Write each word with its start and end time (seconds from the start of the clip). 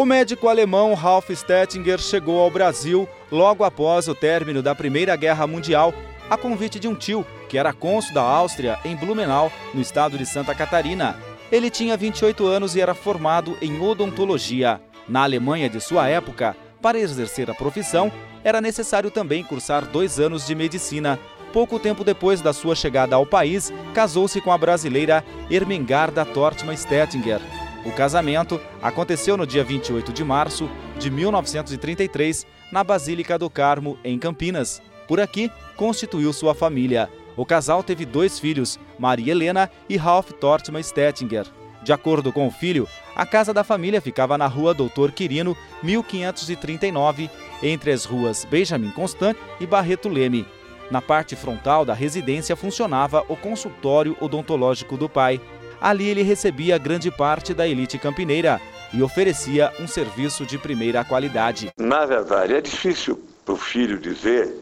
O 0.00 0.06
médico 0.06 0.48
alemão 0.48 0.94
Ralf 0.94 1.28
Stettinger 1.28 1.98
chegou 1.98 2.40
ao 2.40 2.50
Brasil 2.50 3.06
logo 3.30 3.64
após 3.64 4.08
o 4.08 4.14
término 4.14 4.62
da 4.62 4.74
Primeira 4.74 5.14
Guerra 5.14 5.46
Mundial, 5.46 5.92
a 6.30 6.38
convite 6.38 6.80
de 6.80 6.88
um 6.88 6.94
tio, 6.94 7.22
que 7.50 7.58
era 7.58 7.74
cônsul 7.74 8.14
da 8.14 8.22
Áustria 8.22 8.78
em 8.82 8.96
Blumenau, 8.96 9.52
no 9.74 9.80
estado 9.82 10.16
de 10.16 10.24
Santa 10.24 10.54
Catarina. 10.54 11.18
Ele 11.52 11.68
tinha 11.68 11.98
28 11.98 12.46
anos 12.46 12.74
e 12.74 12.80
era 12.80 12.94
formado 12.94 13.58
em 13.60 13.78
odontologia. 13.78 14.80
Na 15.06 15.22
Alemanha 15.22 15.68
de 15.68 15.82
sua 15.82 16.08
época, 16.08 16.56
para 16.80 16.98
exercer 16.98 17.50
a 17.50 17.54
profissão, 17.54 18.10
era 18.42 18.58
necessário 18.58 19.10
também 19.10 19.44
cursar 19.44 19.84
dois 19.84 20.18
anos 20.18 20.46
de 20.46 20.54
medicina. 20.54 21.18
Pouco 21.52 21.78
tempo 21.78 22.04
depois 22.04 22.40
da 22.40 22.54
sua 22.54 22.74
chegada 22.74 23.16
ao 23.16 23.26
país, 23.26 23.70
casou-se 23.92 24.40
com 24.40 24.50
a 24.50 24.56
brasileira 24.56 25.22
Ermengarda 25.50 26.24
Tortman 26.24 26.74
Stettinger. 26.74 27.59
O 27.84 27.92
casamento 27.92 28.60
aconteceu 28.82 29.36
no 29.36 29.46
dia 29.46 29.64
28 29.64 30.12
de 30.12 30.22
março 30.22 30.68
de 30.98 31.10
1933, 31.10 32.46
na 32.70 32.84
Basílica 32.84 33.38
do 33.38 33.48
Carmo, 33.48 33.98
em 34.04 34.18
Campinas. 34.18 34.82
Por 35.08 35.18
aqui, 35.18 35.50
constituiu 35.76 36.32
sua 36.32 36.54
família. 36.54 37.08
O 37.36 37.46
casal 37.46 37.82
teve 37.82 38.04
dois 38.04 38.38
filhos, 38.38 38.78
Maria 38.98 39.32
Helena 39.32 39.70
e 39.88 39.96
Ralph 39.96 40.30
Tortman 40.32 40.82
Stettinger. 40.82 41.46
De 41.82 41.92
acordo 41.92 42.30
com 42.32 42.46
o 42.46 42.50
filho, 42.50 42.86
a 43.16 43.24
casa 43.24 43.54
da 43.54 43.64
família 43.64 44.00
ficava 44.00 44.36
na 44.36 44.46
rua 44.46 44.74
Doutor 44.74 45.12
Quirino, 45.12 45.56
1539, 45.82 47.30
entre 47.62 47.90
as 47.90 48.04
ruas 48.04 48.44
Benjamin 48.44 48.90
Constant 48.90 49.36
e 49.58 49.66
Barreto 49.66 50.08
Leme. 50.08 50.46
Na 50.90 51.00
parte 51.00 51.34
frontal 51.36 51.84
da 51.84 51.94
residência 51.94 52.54
funcionava 52.54 53.24
o 53.28 53.36
consultório 53.36 54.16
odontológico 54.20 54.96
do 54.96 55.08
pai. 55.08 55.40
Ali 55.80 56.08
ele 56.08 56.22
recebia 56.22 56.76
grande 56.76 57.10
parte 57.10 57.54
da 57.54 57.66
elite 57.66 57.98
campineira 57.98 58.60
e 58.92 59.02
oferecia 59.02 59.72
um 59.80 59.86
serviço 59.86 60.44
de 60.44 60.58
primeira 60.58 61.04
qualidade. 61.04 61.72
Na 61.76 62.04
verdade, 62.04 62.54
é 62.54 62.60
difícil 62.60 63.20
para 63.44 63.54
o 63.54 63.56
filho 63.56 63.98
dizer, 63.98 64.54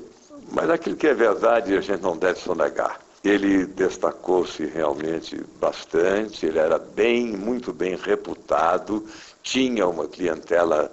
mas 0.52 0.70
aquilo 0.70 0.96
que 0.96 1.06
é 1.06 1.14
verdade 1.14 1.76
a 1.76 1.80
gente 1.80 2.02
não 2.02 2.16
deve 2.16 2.38
sonegar. 2.38 3.00
Ele 3.24 3.66
destacou-se 3.66 4.64
realmente 4.64 5.42
bastante, 5.60 6.46
ele 6.46 6.58
era 6.58 6.78
bem, 6.78 7.36
muito 7.36 7.72
bem 7.72 7.96
reputado, 7.96 9.04
tinha 9.42 9.88
uma 9.88 10.06
clientela 10.06 10.90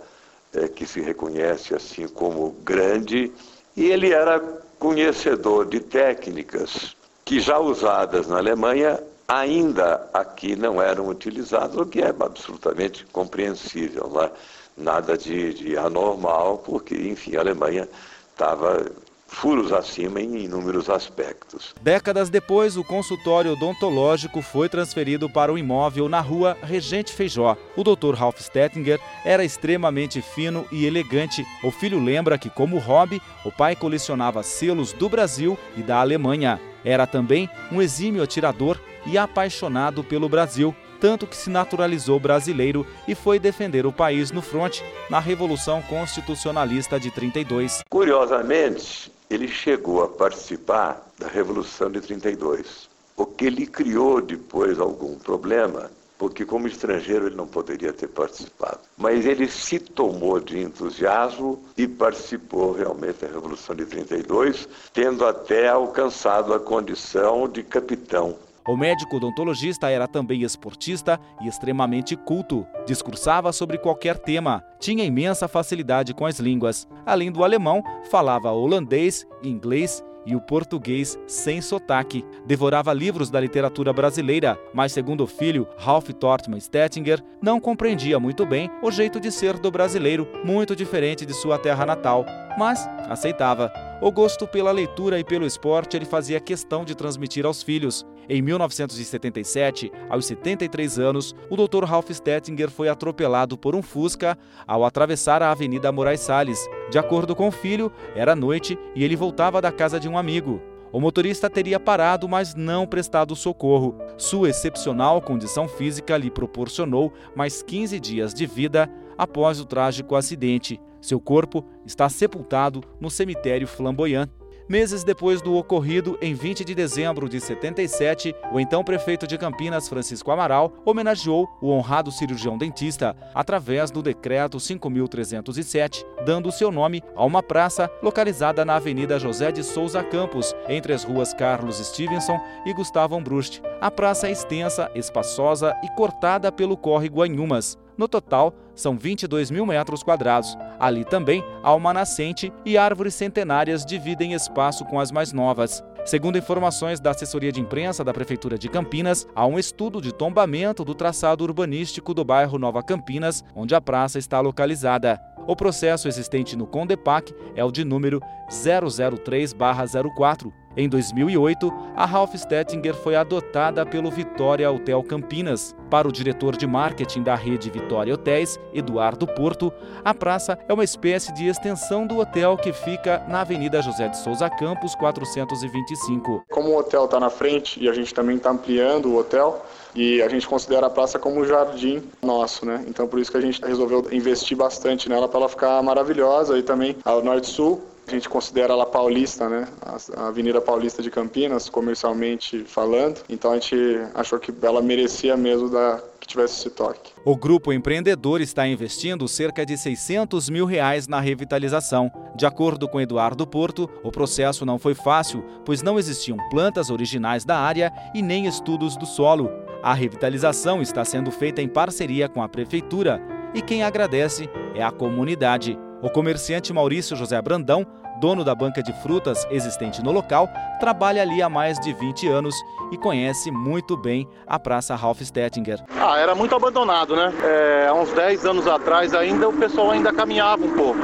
é, 0.53 0.67
que 0.67 0.87
se 0.87 1.01
reconhece 1.01 1.75
assim 1.75 2.07
como 2.07 2.51
grande, 2.63 3.31
e 3.77 3.85
ele 3.85 4.11
era 4.11 4.39
conhecedor 4.79 5.65
de 5.65 5.79
técnicas 5.79 6.95
que 7.23 7.39
já 7.39 7.59
usadas 7.59 8.27
na 8.27 8.37
Alemanha 8.37 8.99
ainda 9.27 10.07
aqui 10.13 10.55
não 10.55 10.81
eram 10.81 11.07
utilizadas, 11.07 11.75
o 11.75 11.85
que 11.85 12.01
é 12.01 12.09
absolutamente 12.09 13.05
compreensível, 13.07 14.09
não 14.13 14.23
é? 14.23 14.31
nada 14.77 15.17
de, 15.17 15.53
de 15.53 15.77
anormal, 15.77 16.57
porque, 16.59 16.95
enfim, 16.95 17.35
a 17.35 17.39
Alemanha 17.39 17.87
estava 18.31 18.85
furos 19.27 19.73
acima 19.73 20.21
em 20.21 20.45
inúmeros 20.45 20.89
aspectos. 20.89 21.73
Décadas 21.81 22.29
depois, 22.29 22.77
o 22.77 22.83
consultório 22.83 23.51
odontológico 23.51 24.41
foi 24.41 24.69
transferido 24.69 25.29
para 25.29 25.51
o 25.51 25.57
imóvel 25.57 26.07
na 26.07 26.21
rua 26.21 26.57
Regente 26.61 27.11
Feijó. 27.11 27.57
O 27.75 27.83
Dr. 27.83 28.13
Ralph 28.13 28.39
Stettinger 28.39 28.99
era 29.25 29.43
extremamente 29.43 30.21
fino 30.21 30.65
e 30.71 30.85
elegante. 30.85 31.45
O 31.63 31.71
filho 31.71 32.01
lembra 32.01 32.37
que, 32.37 32.49
como 32.49 32.77
hobby, 32.77 33.21
o 33.43 33.51
pai 33.51 33.75
colecionava 33.75 34.43
selos 34.43 34.93
do 34.93 35.09
Brasil 35.09 35.57
e 35.75 35.81
da 35.81 35.99
Alemanha. 35.99 36.59
Era 36.83 37.07
também 37.07 37.49
um 37.71 37.81
exímio 37.81 38.21
atirador 38.21 38.79
e 39.05 39.17
apaixonado 39.17 40.03
pelo 40.03 40.29
Brasil 40.29 40.75
tanto 40.99 41.27
que 41.27 41.35
se 41.35 41.49
naturalizou 41.49 42.19
brasileiro 42.19 42.85
e 43.07 43.13
foi 43.13 43.37
defender 43.37 43.85
o 43.85 43.91
país 43.91 44.31
no 44.31 44.41
fronte 44.41 44.83
na 45.09 45.19
Revolução 45.19 45.81
Constitucionalista 45.83 46.99
de 46.99 47.11
32. 47.11 47.83
Curiosamente, 47.89 49.11
ele 49.29 49.47
chegou 49.47 50.03
a 50.03 50.07
participar 50.07 51.05
da 51.19 51.27
Revolução 51.27 51.91
de 51.91 52.01
32, 52.01 52.89
o 53.15 53.25
que 53.25 53.49
lhe 53.49 53.67
criou 53.67 54.21
depois 54.21 54.79
algum 54.79 55.15
problema, 55.17 55.89
porque 56.17 56.45
como 56.45 56.67
estrangeiro 56.67 57.27
ele 57.27 57.35
não 57.35 57.47
poderia 57.47 57.91
ter 57.91 58.07
participado. 58.07 58.79
Mas 58.97 59.25
ele 59.25 59.47
se 59.47 59.79
tomou 59.79 60.39
de 60.39 60.59
entusiasmo 60.59 61.63
e 61.77 61.87
participou 61.87 62.71
realmente 62.71 63.21
da 63.21 63.27
Revolução 63.27 63.75
de 63.75 63.85
32, 63.85 64.67
tendo 64.93 65.25
até 65.25 65.67
alcançado 65.67 66.53
a 66.53 66.59
condição 66.59 67.47
de 67.47 67.63
capitão 67.63 68.37
o 68.67 68.75
médico 68.75 69.17
odontologista 69.17 69.89
era 69.89 70.07
também 70.07 70.41
esportista 70.41 71.19
e 71.41 71.47
extremamente 71.47 72.15
culto. 72.15 72.65
Discursava 72.87 73.51
sobre 73.53 73.77
qualquer 73.77 74.17
tema, 74.17 74.63
tinha 74.79 75.05
imensa 75.05 75.47
facilidade 75.47 76.13
com 76.13 76.25
as 76.25 76.39
línguas. 76.39 76.87
Além 77.05 77.31
do 77.31 77.43
alemão, 77.43 77.83
falava 78.09 78.51
holandês, 78.51 79.25
inglês 79.43 80.03
e 80.25 80.35
o 80.35 80.41
português 80.41 81.17
sem 81.27 81.61
sotaque. 81.61 82.25
Devorava 82.45 82.91
livros 82.91 83.29
da 83.29 83.39
literatura 83.39 83.93
brasileira, 83.93 84.59
mas, 84.73 84.91
segundo 84.91 85.23
o 85.23 85.27
filho, 85.27 85.67
Ralph 85.77 86.09
Tortman 86.09 86.59
Stettinger, 86.59 87.23
não 87.41 87.59
compreendia 87.59 88.19
muito 88.19 88.45
bem 88.45 88.69
o 88.81 88.89
jeito 88.91 89.19
de 89.19 89.31
ser 89.31 89.57
do 89.59 89.69
brasileiro, 89.69 90.27
muito 90.43 90.75
diferente 90.75 91.25
de 91.25 91.33
sua 91.33 91.59
terra 91.59 91.85
natal, 91.85 92.25
mas 92.57 92.87
aceitava. 93.09 93.71
O 94.01 94.11
gosto 94.11 94.47
pela 94.47 94.71
leitura 94.71 95.19
e 95.19 95.23
pelo 95.23 95.45
esporte 95.45 95.95
ele 95.95 96.05
fazia 96.05 96.39
questão 96.39 96.83
de 96.83 96.95
transmitir 96.95 97.45
aos 97.45 97.63
filhos. 97.63 98.05
Em 98.27 98.41
1977, 98.41 99.91
aos 100.09 100.25
73 100.25 100.99
anos, 100.99 101.35
o 101.49 101.55
Dr. 101.55 101.83
Ralph 101.83 102.09
Stettinger 102.09 102.69
foi 102.69 102.89
atropelado 102.89 103.57
por 103.57 103.75
um 103.75 103.81
Fusca 103.81 104.37
ao 104.67 104.83
atravessar 104.83 105.41
a 105.41 105.51
Avenida 105.51 105.91
Moraes 105.91 106.21
Salles. 106.21 106.59
De 106.89 106.97
acordo 106.97 107.35
com 107.35 107.47
o 107.47 107.51
filho, 107.51 107.91
era 108.15 108.35
noite 108.35 108.77
e 108.95 109.03
ele 109.03 109.15
voltava 109.15 109.61
da 109.61 109.71
casa 109.71 109.99
de 109.99 110.09
um 110.09 110.17
amigo. 110.17 110.61
O 110.91 110.99
motorista 110.99 111.49
teria 111.49 111.79
parado, 111.79 112.27
mas 112.27 112.55
não 112.55 112.87
prestado 112.87 113.35
socorro. 113.35 113.97
Sua 114.17 114.49
excepcional 114.49 115.21
condição 115.21 115.67
física 115.67 116.15
lhe 116.15 116.31
proporcionou 116.31 117.11
mais 117.35 117.61
15 117.61 117.99
dias 117.99 118.33
de 118.33 118.45
vida 118.45 118.89
após 119.17 119.59
o 119.59 119.65
trágico 119.65 120.15
acidente. 120.15 120.79
Seu 121.05 121.19
corpo 121.19 121.63
está 121.85 122.09
sepultado 122.09 122.83
no 122.99 123.11
cemitério 123.11 123.67
Flamboyant. 123.67 124.27
Meses 124.67 125.03
depois 125.03 125.39
do 125.39 125.53
ocorrido, 125.53 126.17
em 126.19 126.33
20 126.33 126.65
de 126.65 126.73
dezembro 126.73 127.29
de 127.29 127.39
77, 127.39 128.33
o 128.51 128.59
então 128.59 128.83
prefeito 128.83 129.27
de 129.27 129.37
Campinas, 129.37 129.87
Francisco 129.87 130.31
Amaral, 130.31 130.73
homenageou 130.83 131.47
o 131.61 131.69
honrado 131.69 132.11
cirurgião 132.11 132.57
dentista 132.57 133.15
através 133.35 133.91
do 133.91 134.01
decreto 134.01 134.59
5307, 134.59 136.03
dando 136.25 136.51
seu 136.51 136.71
nome 136.71 137.03
a 137.15 137.23
uma 137.23 137.43
praça 137.43 137.87
localizada 138.01 138.65
na 138.65 138.77
Avenida 138.77 139.19
José 139.19 139.51
de 139.51 139.63
Souza 139.63 140.03
Campos, 140.03 140.55
entre 140.67 140.91
as 140.91 141.03
ruas 141.03 141.35
Carlos 141.35 141.77
Stevenson 141.77 142.39
e 142.65 142.73
Gustavo 142.73 143.15
Ambruste. 143.15 143.61
A 143.79 143.91
praça 143.91 144.27
é 144.27 144.31
extensa, 144.31 144.89
espaçosa 144.95 145.75
e 145.83 145.89
cortada 145.89 146.51
pelo 146.51 146.75
córrego 146.75 147.21
Anhumas. 147.21 147.77
No 147.97 148.07
total, 148.07 148.53
são 148.75 148.97
22 148.97 149.49
mil 149.49 149.65
metros 149.65 150.03
quadrados. 150.03 150.57
Ali 150.79 151.05
também 151.05 151.43
há 151.63 151.73
uma 151.73 151.93
nascente 151.93 152.51
e 152.65 152.77
árvores 152.77 153.13
centenárias 153.13 153.85
dividem 153.85 154.33
espaço 154.33 154.83
com 154.85 154.99
as 154.99 155.11
mais 155.11 155.31
novas. 155.31 155.83
Segundo 156.05 156.37
informações 156.37 156.99
da 156.99 157.11
assessoria 157.11 157.51
de 157.51 157.59
imprensa 157.59 158.03
da 158.03 158.13
Prefeitura 158.13 158.59
de 158.59 158.69
Campinas, 158.69 159.25
há 159.33 159.47
um 159.47 159.57
estudo 159.57 159.99
de 159.99 160.13
tombamento 160.13 160.85
do 160.85 160.93
traçado 160.93 161.43
urbanístico 161.43 162.13
do 162.13 162.23
bairro 162.23 162.59
Nova 162.59 162.83
Campinas, 162.83 163.43
onde 163.55 163.73
a 163.73 163.81
praça 163.81 164.19
está 164.19 164.39
localizada. 164.39 165.19
O 165.47 165.55
processo 165.55 166.07
existente 166.07 166.55
no 166.55 166.67
Condepac 166.67 167.33
é 167.55 167.63
o 167.63 167.71
de 167.71 167.83
número 167.83 168.19
003-04. 168.49 170.51
Em 170.77 170.89
2008, 170.89 171.73
a 171.95 172.05
Ralph 172.05 172.35
Stettinger 172.35 172.93
foi 172.95 173.15
adotada 173.15 173.85
pelo 173.85 174.11
Vitória 174.11 174.69
Hotel 174.69 175.01
Campinas. 175.03 175.73
Para 175.89 176.05
o 176.05 176.11
diretor 176.11 176.57
de 176.57 176.67
marketing 176.67 177.23
da 177.23 177.33
rede 177.33 177.69
Vitória 177.69 178.13
Hotéis, 178.13 178.59
Eduardo 178.73 179.25
Porto, 179.25 179.71
a 180.03 180.13
praça 180.13 180.59
é 180.67 180.73
uma 180.73 180.83
espécie 180.83 181.33
de 181.33 181.47
extensão 181.47 182.05
do 182.05 182.17
hotel 182.17 182.57
que 182.57 182.73
fica 182.73 183.23
na 183.29 183.41
Avenida 183.41 183.81
José 183.81 184.09
de 184.09 184.17
Souza 184.17 184.49
Campos, 184.49 184.93
425. 184.95 186.43
Como 186.51 186.71
o 186.71 186.77
hotel 186.77 187.05
está 187.05 187.21
na 187.21 187.29
frente 187.29 187.81
e 187.81 187.87
a 187.87 187.93
gente 187.93 188.13
também 188.13 188.35
está 188.35 188.49
ampliando 188.49 189.05
o 189.05 189.17
hotel, 189.17 189.65
e 189.95 190.21
a 190.21 190.27
gente 190.27 190.45
considera 190.45 190.87
a 190.87 190.89
praça 190.89 191.17
como 191.17 191.39
um 191.39 191.45
jardim 191.45 192.03
nosso, 192.21 192.65
né? 192.65 192.83
Então 192.85 193.07
por 193.07 193.17
isso 193.17 193.31
que 193.31 193.37
a 193.37 193.41
gente 193.41 193.65
resolveu 193.65 194.05
investir 194.11 194.57
bastante 194.57 195.07
nela 195.07 195.29
para 195.29 195.39
ela 195.39 195.49
ficar 195.49 195.81
maravilhosa 195.81 196.57
e 196.57 196.63
também 196.63 196.97
ao 197.05 197.23
norte-sul 197.23 197.81
a 198.07 198.11
gente 198.11 198.29
considera 198.29 198.73
ela 198.73 198.85
paulista, 198.85 199.49
né? 199.49 199.67
A 200.15 200.27
Avenida 200.27 200.61
Paulista 200.61 201.01
de 201.01 201.09
Campinas, 201.09 201.69
comercialmente 201.69 202.63
falando. 202.63 203.21
Então 203.27 203.51
a 203.51 203.55
gente 203.55 203.75
achou 204.13 204.39
que 204.39 204.53
ela 204.61 204.81
merecia 204.81 205.35
mesmo 205.35 205.69
da, 205.69 206.01
que 206.19 206.27
tivesse 206.27 206.59
esse 206.59 206.69
toque. 206.69 207.11
O 207.23 207.35
grupo 207.35 207.73
empreendedor 207.73 208.41
está 208.41 208.67
investindo 208.67 209.27
cerca 209.27 209.65
de 209.65 209.77
600 209.77 210.49
mil 210.49 210.65
reais 210.65 211.07
na 211.07 211.19
revitalização. 211.19 212.11
De 212.35 212.45
acordo 212.45 212.87
com 212.87 213.01
Eduardo 213.01 213.47
Porto, 213.47 213.89
o 214.03 214.11
processo 214.11 214.65
não 214.65 214.77
foi 214.77 214.93
fácil, 214.93 215.43
pois 215.65 215.81
não 215.81 215.97
existiam 215.97 216.37
plantas 216.49 216.89
originais 216.89 217.43
da 217.43 217.57
área 217.57 217.91
e 218.13 218.21
nem 218.21 218.45
estudos 218.45 218.95
do 218.95 219.05
solo. 219.05 219.49
A 219.81 219.93
revitalização 219.93 220.81
está 220.81 221.03
sendo 221.05 221.31
feita 221.31 221.61
em 221.61 221.67
parceria 221.67 222.27
com 222.27 222.41
a 222.41 222.49
prefeitura 222.49 223.21
e 223.53 223.61
quem 223.61 223.83
agradece 223.83 224.49
é 224.75 224.83
a 224.83 224.91
comunidade. 224.91 225.77
O 226.01 226.09
comerciante 226.09 226.71
Maurício 226.73 227.15
José 227.15 227.41
Brandão 227.41 227.85
dono 228.19 228.43
da 228.43 228.55
banca 228.55 228.81
de 228.81 228.93
frutas 229.01 229.45
existente 229.49 230.03
no 230.03 230.11
local, 230.11 230.49
trabalha 230.79 231.21
ali 231.21 231.41
há 231.41 231.49
mais 231.49 231.79
de 231.79 231.93
20 231.93 232.27
anos 232.27 232.55
e 232.91 232.97
conhece 232.97 233.51
muito 233.51 233.97
bem 233.97 234.27
a 234.47 234.59
Praça 234.59 234.95
Ralph 234.95 235.21
Stettinger. 235.21 235.83
Ah, 235.99 236.17
era 236.17 236.35
muito 236.35 236.55
abandonado, 236.55 237.15
né? 237.15 237.33
É, 237.43 237.87
há 237.87 237.93
uns 237.93 238.11
10 238.13 238.45
anos 238.45 238.67
atrás 238.67 239.13
ainda 239.13 239.49
o 239.49 239.53
pessoal 239.53 239.91
ainda 239.91 240.13
caminhava 240.13 240.63
um 240.63 240.71
pouco. 240.71 240.99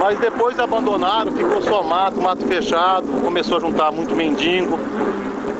Mas 0.00 0.18
depois 0.18 0.58
abandonaram, 0.58 1.32
ficou 1.32 1.62
só 1.62 1.82
mato, 1.82 2.20
mato 2.20 2.46
fechado, 2.46 3.06
começou 3.22 3.58
a 3.58 3.60
juntar 3.60 3.92
muito 3.92 4.14
mendigo 4.14 4.78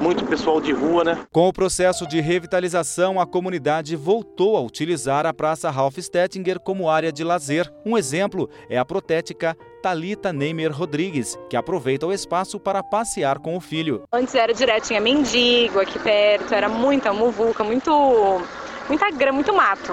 muito 0.00 0.24
pessoal 0.24 0.60
de 0.60 0.72
rua, 0.72 1.04
né? 1.04 1.18
Com 1.30 1.48
o 1.48 1.52
processo 1.52 2.06
de 2.06 2.20
revitalização, 2.20 3.20
a 3.20 3.26
comunidade 3.26 3.94
voltou 3.94 4.56
a 4.56 4.60
utilizar 4.60 5.26
a 5.26 5.32
Praça 5.32 5.70
Ralph 5.70 5.98
Stettinger 5.98 6.58
como 6.58 6.88
área 6.88 7.12
de 7.12 7.22
lazer. 7.22 7.70
Um 7.84 7.96
exemplo 7.96 8.48
é 8.68 8.78
a 8.78 8.84
protética 8.84 9.56
Talita 9.82 10.32
Neymer 10.32 10.72
Rodrigues, 10.72 11.38
que 11.48 11.56
aproveita 11.56 12.06
o 12.06 12.12
espaço 12.12 12.58
para 12.58 12.82
passear 12.82 13.38
com 13.38 13.56
o 13.56 13.60
filho. 13.60 14.02
Antes 14.12 14.34
era 14.34 14.52
direto, 14.52 14.88
tinha 14.88 15.00
mendigo 15.00 15.80
aqui 15.80 15.98
perto, 15.98 16.54
era 16.54 16.68
muita 16.68 17.12
muvuca, 17.12 17.62
muito, 17.62 17.90
muita 18.88 19.10
grama, 19.10 19.36
muito 19.36 19.54
mato. 19.54 19.92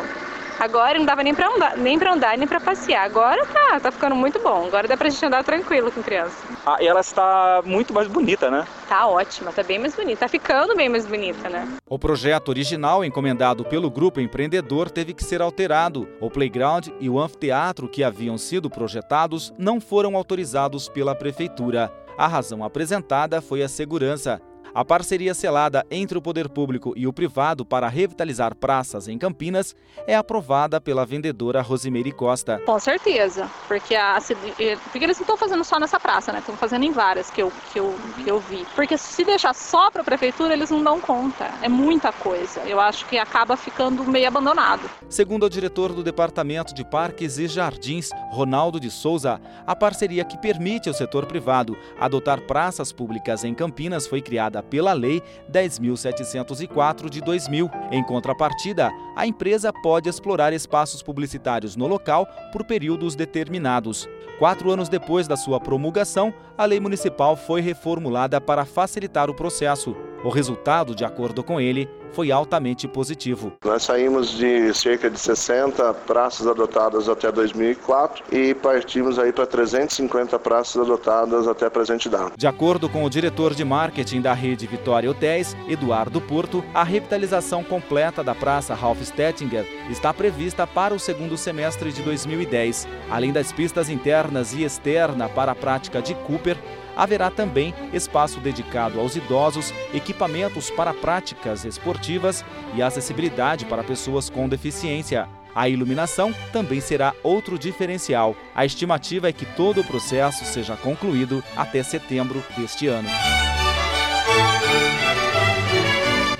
Agora 0.59 0.97
não 0.97 1.05
dava 1.05 1.21
nem 1.21 1.35
para 1.35 1.47
andar, 1.47 1.77
nem 1.77 1.99
para 1.99 2.13
andar, 2.13 2.37
nem 2.37 2.47
para 2.47 2.59
passear. 2.59 3.05
Agora 3.05 3.45
tá, 3.45 3.79
tá 3.79 3.91
ficando 3.91 4.15
muito 4.15 4.39
bom. 4.39 4.65
Agora 4.65 4.87
dá 4.87 4.97
pra 4.97 5.09
gente 5.09 5.23
andar 5.23 5.43
tranquilo 5.43 5.91
com 5.91 6.01
criança. 6.01 6.35
Ah, 6.65 6.77
e 6.81 6.87
ela 6.87 7.01
está 7.01 7.61
muito 7.63 7.93
mais 7.93 8.07
bonita, 8.07 8.49
né? 8.49 8.65
Tá 8.89 9.07
ótima, 9.07 9.51
tá 9.51 9.61
bem 9.61 9.77
mais 9.77 9.95
bonita. 9.95 10.21
Tá 10.21 10.27
ficando 10.27 10.75
bem 10.75 10.89
mais 10.89 11.05
bonita, 11.05 11.47
né? 11.47 11.67
O 11.87 11.99
projeto 11.99 12.49
original, 12.49 13.05
encomendado 13.05 13.63
pelo 13.65 13.91
grupo 13.91 14.19
empreendedor, 14.19 14.89
teve 14.89 15.13
que 15.13 15.23
ser 15.23 15.41
alterado. 15.41 16.07
O 16.19 16.29
playground 16.29 16.87
e 16.99 17.07
o 17.07 17.19
anfiteatro 17.19 17.87
que 17.87 18.03
haviam 18.03 18.37
sido 18.37 18.69
projetados 18.69 19.53
não 19.59 19.79
foram 19.79 20.15
autorizados 20.15 20.89
pela 20.89 21.13
prefeitura. 21.13 21.91
A 22.17 22.27
razão 22.27 22.63
apresentada 22.63 23.41
foi 23.41 23.61
a 23.61 23.69
segurança. 23.69 24.41
A 24.77 24.85
parceria 24.85 25.33
selada 25.33 25.83
entre 25.89 26.19
o 26.19 26.21
poder 26.21 26.47
público 26.47 26.93
e 26.95 27.07
o 27.07 27.11
privado 27.11 27.65
para 27.65 27.87
revitalizar 27.87 28.53
praças 28.55 29.07
em 29.07 29.17
Campinas 29.17 29.75
é 30.05 30.15
aprovada 30.15 30.79
pela 30.79 31.03
vendedora 31.03 31.63
Rosimeire 31.63 32.11
Costa. 32.11 32.61
Com 32.63 32.77
certeza, 32.77 33.49
porque, 33.67 33.95
a, 33.95 34.19
eh, 34.59 34.77
porque 34.91 35.03
eles 35.03 35.17
não 35.17 35.23
estão 35.23 35.35
fazendo 35.35 35.63
só 35.63 35.79
nessa 35.79 35.99
praça, 35.99 36.31
né? 36.31 36.37
Estão 36.37 36.55
fazendo 36.55 36.85
em 36.85 36.91
várias 36.91 37.31
que 37.31 37.41
eu, 37.41 37.51
que, 37.73 37.79
eu, 37.79 37.95
que 38.23 38.29
eu 38.29 38.39
vi. 38.39 38.67
Porque 38.75 38.99
se 38.99 39.23
deixar 39.23 39.55
só 39.55 39.89
para 39.89 40.03
a 40.03 40.05
prefeitura, 40.05 40.53
eles 40.53 40.69
não 40.69 40.83
dão 40.83 41.01
conta. 41.01 41.49
É 41.63 41.67
muita 41.67 42.13
coisa. 42.13 42.59
Eu 42.59 42.79
acho 42.79 43.03
que 43.07 43.17
acaba 43.17 43.57
ficando 43.57 44.03
meio 44.03 44.27
abandonado. 44.27 44.87
Segundo 45.09 45.47
o 45.47 45.49
diretor 45.49 45.91
do 45.91 46.03
Departamento 46.03 46.75
de 46.75 46.85
Parques 46.85 47.39
e 47.39 47.47
Jardins, 47.47 48.11
Ronaldo 48.29 48.79
de 48.79 48.91
Souza, 48.91 49.41
a 49.65 49.75
parceria 49.75 50.23
que 50.23 50.37
permite 50.37 50.87
ao 50.87 50.93
setor 50.93 51.25
privado 51.25 51.75
adotar 51.99 52.41
praças 52.41 52.91
públicas 52.91 53.43
em 53.43 53.55
Campinas 53.55 54.05
foi 54.05 54.21
criada 54.21 54.66
pela 54.69 54.93
Lei 54.93 55.21
10.704 55.51 57.09
de 57.09 57.21
2000. 57.21 57.69
Em 57.91 58.03
contrapartida, 58.03 58.91
a 59.15 59.25
empresa 59.25 59.71
pode 59.71 60.09
explorar 60.09 60.53
espaços 60.53 61.01
publicitários 61.01 61.75
no 61.75 61.87
local 61.87 62.27
por 62.51 62.63
períodos 62.63 63.15
determinados. 63.15 64.07
Quatro 64.39 64.69
anos 64.69 64.87
depois 64.87 65.27
da 65.27 65.35
sua 65.35 65.59
promulgação, 65.59 66.33
a 66.55 66.63
lei 66.65 66.79
municipal 66.79 67.35
foi 67.35 67.59
reformulada 67.59 68.39
para 68.39 68.65
facilitar 68.65 69.29
o 69.29 69.33
processo. 69.33 69.95
O 70.23 70.29
resultado, 70.29 70.93
de 70.93 71.03
acordo 71.03 71.43
com 71.43 71.59
ele, 71.59 71.89
foi 72.13 72.31
altamente 72.31 72.87
positivo. 72.87 73.53
Nós 73.63 73.83
saímos 73.83 74.37
de 74.37 74.73
cerca 74.73 75.09
de 75.09 75.19
60 75.19 75.93
praças 75.93 76.47
adotadas 76.47 77.09
até 77.09 77.31
2004 77.31 78.23
e 78.31 78.53
partimos 78.53 79.19
aí 79.19 79.31
para 79.31 79.45
350 79.45 80.37
praças 80.39 80.81
adotadas 80.81 81.47
até 81.47 81.65
a 81.65 81.71
presente 81.71 82.09
data. 82.09 82.33
De 82.37 82.47
acordo 82.47 82.89
com 82.89 83.03
o 83.03 83.09
diretor 83.09 83.53
de 83.53 83.63
marketing 83.63 84.21
da 84.21 84.33
rede 84.33 84.67
Vitória 84.67 85.09
Hotéis, 85.09 85.55
Eduardo 85.67 86.21
Porto, 86.21 86.63
a 86.73 86.83
revitalização 86.83 87.63
completa 87.63 88.23
da 88.23 88.35
Praça 88.35 88.73
Ralph 88.73 89.01
Stettinger 89.01 89.65
está 89.89 90.13
prevista 90.13 90.65
para 90.65 90.93
o 90.93 90.99
segundo 90.99 91.37
semestre 91.37 91.91
de 91.91 92.01
2010. 92.01 92.87
Além 93.09 93.31
das 93.31 93.51
pistas 93.51 93.89
internas 93.89 94.53
e 94.53 94.63
externa 94.63 95.29
para 95.29 95.51
a 95.51 95.55
prática 95.55 96.01
de 96.01 96.13
Cooper, 96.15 96.57
haverá 96.97 97.29
também 97.29 97.73
espaço 97.93 98.39
dedicado 98.39 98.99
aos 98.99 99.15
idosos, 99.15 99.71
equipamentos 99.93 100.71
para 100.71 100.93
práticas 100.93 101.63
esportivas 101.97 102.45
e 102.75 102.81
acessibilidade 102.81 103.65
para 103.65 103.83
pessoas 103.83 104.29
com 104.29 104.47
deficiência. 104.47 105.27
A 105.55 105.67
iluminação 105.67 106.33
também 106.53 106.79
será 106.79 107.13
outro 107.23 107.57
diferencial. 107.57 108.35
A 108.53 108.63
estimativa 108.65 109.27
é 109.27 109.33
que 109.33 109.45
todo 109.45 109.81
o 109.81 109.83
processo 109.83 110.45
seja 110.45 110.77
concluído 110.77 111.43
até 111.55 111.81
setembro 111.81 112.43
deste 112.55 112.87
ano. 112.87 113.09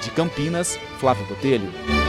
De 0.03 0.11
Campinas, 0.11 0.77
Flávio 0.99 1.25
Botelho. 1.25 2.06